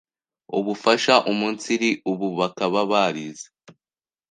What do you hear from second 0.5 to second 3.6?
ubufasha umunsiri ubu bakaba barize